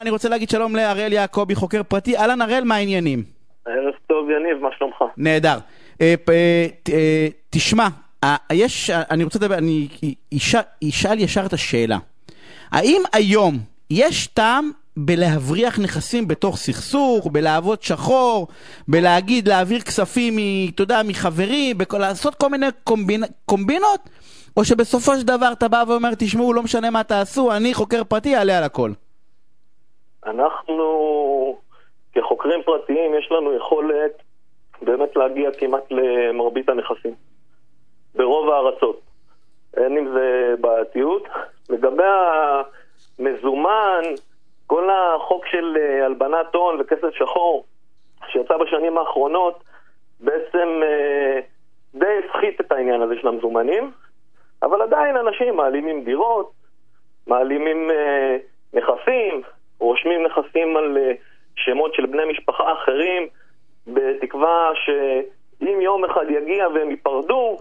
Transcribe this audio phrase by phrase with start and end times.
[0.00, 2.16] אני רוצה להגיד שלום להראל יעקבי, חוקר פרטי.
[2.16, 3.22] אהלן הראל, מה העניינים?
[3.66, 4.96] ערב טוב יניב, מה שלומך?
[5.16, 5.58] נהדר.
[6.00, 7.88] אה, אה, אה, תשמע,
[8.52, 9.88] יש, אני רוצה לדבר, אני
[10.88, 11.98] אשאל ישר את השאלה.
[12.70, 13.58] האם היום
[13.90, 18.48] יש טעם בלהבריח נכסים בתוך סכסוך, בלעבוד שחור,
[18.88, 20.36] בלהגיד, להעביר כספים,
[20.74, 23.22] אתה יודע, מחברים, לעשות כל מיני קומבינ...
[23.44, 24.00] קומבינות?
[24.56, 28.36] או שבסופו של דבר אתה בא ואומר, תשמעו, לא משנה מה תעשו, אני חוקר פרטי,
[28.36, 28.92] אעלה על הכל.
[30.26, 31.58] אנחנו
[32.12, 34.22] כחוקרים פרטיים יש לנו יכולת
[34.82, 37.14] באמת להגיע כמעט למרבית הנכסים,
[38.14, 39.00] ברוב הארצות.
[39.76, 41.22] אין עם זה בעייתיות.
[41.70, 42.02] לגבי
[43.18, 44.02] המזומן,
[44.66, 47.64] כל החוק של אה, הלבנת הון וכסף שחור
[48.28, 49.64] שיצא בשנים האחרונות
[50.20, 51.40] בעצם אה,
[51.94, 53.90] די הפחית את העניין הזה של המזומנים,
[54.62, 56.50] אבל עדיין אנשים מעלימים דירות,
[57.26, 58.36] מעלימים אה,
[58.72, 59.42] נכסים,
[59.80, 61.12] רושמים נכסים על אה,
[61.56, 63.28] שמות של בני משפחה אחרים,
[63.86, 67.58] בתקווה שאם יום אחד יגיע והם ייפרדו,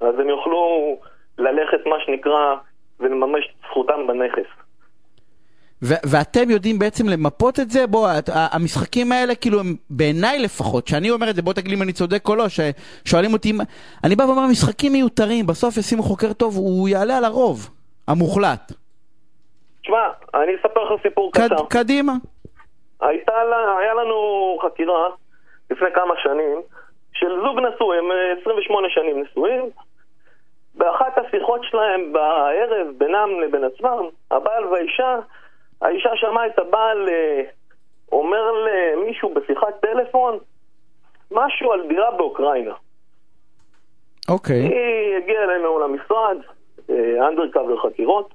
[0.00, 0.96] אז הם יוכלו
[1.38, 2.54] ללכת, מה שנקרא,
[3.00, 4.48] ולממש את זכותם בנכס.
[5.82, 7.86] ואתם יודעים בעצם למפות את זה?
[7.86, 11.82] בוא, המשחקים האלה, כאילו, הם בעיניי לפחות, שאני אומר את זה, בוא תגיד לי אם
[11.82, 13.52] אני צודק או לא, ששואלים אותי,
[14.04, 17.70] אני בא ואומר, משחקים מיותרים, בסוף ישימו חוקר טוב, הוא יעלה על הרוב,
[18.08, 18.72] המוחלט.
[19.82, 19.96] תשמע,
[20.34, 21.66] אני אספר לך סיפור קד, קצר.
[21.70, 22.12] קדימה.
[23.00, 23.32] הייתה
[23.80, 25.08] היה לנו חקירה
[25.70, 26.60] לפני כמה שנים
[27.12, 28.04] של זוג נשוי, הם
[28.40, 29.70] 28 אה, שנים נשואים.
[30.74, 35.18] באחת השיחות שלהם בערב בינם לבין עצמם, הבעל והאישה,
[35.82, 37.42] האישה שמעה את הבעל אה,
[38.12, 40.38] אומר למישהו בשיחת טלפון
[41.30, 42.74] משהו על דירה באוקראינה.
[44.28, 44.56] אוקיי.
[44.56, 46.36] היא הגיעה אלינו למשרד,
[47.28, 48.34] אנדרקאבר חקירות,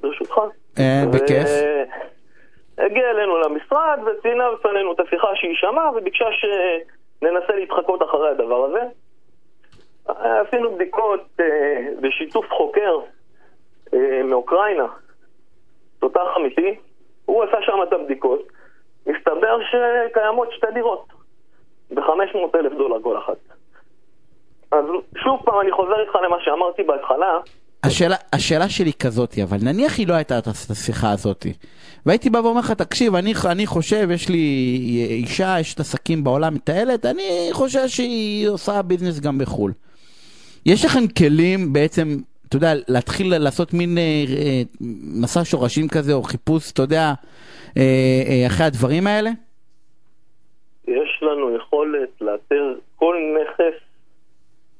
[0.00, 0.40] ברשותך.
[0.80, 1.48] אה, בכיף.
[2.78, 8.80] הגיעה אלינו למשרד וציינה בפנינו את השיחה שהיא שמעה וביקשה שננסה להתחקות אחרי הדבר הזה.
[10.08, 12.98] עשינו בדיקות אה, בשיתוף חוקר
[13.94, 14.86] אה, מאוקראינה,
[15.98, 16.76] תותח אמיתי,
[17.24, 18.42] הוא עשה שם את הבדיקות,
[19.06, 21.04] מסתבר שקיימות שתי דירות
[21.90, 23.36] ב-500 אלף דולר כל אחת.
[24.70, 24.84] אז
[25.16, 27.38] שוב פעם אני חוזר איתך למה שאמרתי בהתחלה,
[27.84, 31.46] השאלה, השאלה שלי כזאת, אבל נניח היא לא הייתה את השיחה הזאת,
[32.06, 34.38] והייתי בא ואומר לך, תקשיב, אני, אני חושב, יש לי
[35.10, 39.72] אישה, יש את עסקים בעולם, מטיילת, אני חושב שהיא עושה ביזנס גם בחו"ל.
[40.66, 42.16] יש לכם כלים בעצם,
[42.48, 44.62] אתה יודע, להתחיל לעשות מין אה, אה,
[45.22, 47.12] מסע שורשים כזה, או חיפוש, אתה יודע,
[47.76, 47.82] אה,
[48.28, 49.30] אה, אחרי הדברים האלה?
[50.88, 53.74] יש לנו יכולת לאתר כל נכס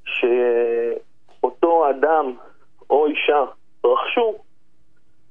[0.04, 2.32] שאותו אדם
[2.90, 3.44] או אישה
[3.84, 4.34] רכשו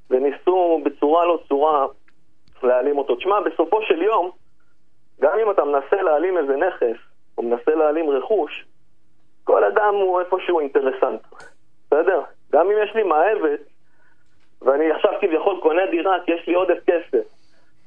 [0.10, 1.86] וניסו בצורה לא צורה
[2.64, 3.16] להעלים אותו.
[3.16, 4.32] תשמע, בסופו של יום,
[5.22, 6.98] גם אם אתה מנסה להעלים איזה נכס,
[7.38, 8.66] או מנסה להעלים רכוש,
[9.44, 11.22] כל אדם הוא איפשהו אינטרסנט,
[11.88, 12.22] בסדר?
[12.52, 13.60] גם אם יש לי מאהבת,
[14.62, 17.24] ואני עכשיו כביכול קונה דירה כי יש לי עודף כסף,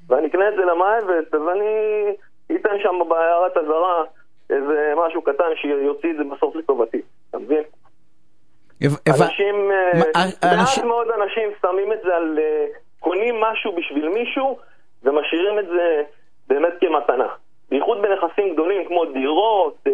[0.08, 4.04] ואני אקנה את זה למאהבת, אז אני אתן שם בהערת אזהרה
[4.50, 7.62] איזה משהו קטן שיוציא את זה בסוף לטובתי, אתה מבין?
[8.84, 10.26] אנשים, אה,
[10.56, 12.66] מעט מאוד אנשים שמים את זה על, אה,
[13.00, 14.58] קונים משהו בשביל מישהו
[15.02, 16.02] ומשאירים את זה
[16.48, 17.28] באמת כמתנה.
[17.70, 19.92] בייחוד בנכסים גדולים כמו דירות, אה,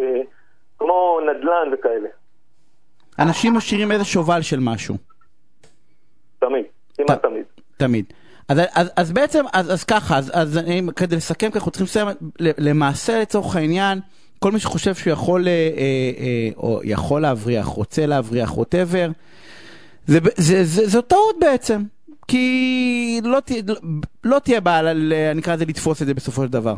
[0.79, 2.09] כמו נדל"ן וכאלה.
[3.19, 4.95] אנשים משאירים איזה שובל של משהו.
[6.39, 6.65] תמיד,
[6.97, 7.45] כמעט תמיד.
[7.77, 8.13] תמיד.
[8.49, 10.61] אז, אז, אז בעצם, אז, אז ככה, אז, אז
[10.97, 12.09] כדי לסכם, אנחנו צריכים לסיים,
[12.59, 13.99] למעשה לצורך העניין,
[14.39, 15.81] כל מי שחושב שהוא יכול, אה, אה,
[16.19, 19.09] אה, או יכול להבריח, רוצה להבריח, ווטאבר,
[20.07, 21.81] זה, זה, זה, זו טעות בעצם.
[22.29, 23.75] כי לא, לא,
[24.25, 24.91] לא תהיה בעיה,
[25.31, 26.75] אני אקרא לזה לתפוס את זה בסופו של דבר.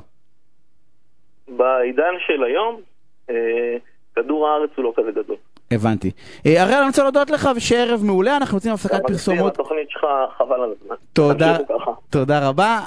[1.48, 2.80] בעידן של היום,
[3.30, 3.76] אה,
[4.16, 5.36] כדור הארץ הוא לא כזה גדול.
[5.70, 6.10] הבנתי.
[6.46, 9.52] אה, הראל, אני רוצה להודות לך ושיהיה ערב מעולה, אנחנו יוצאים הפסקת פרסומות.
[9.52, 10.06] התוכנית שלך
[10.38, 10.96] חבל על הזמן.
[11.12, 11.56] תודה,
[12.10, 12.80] תודה רבה.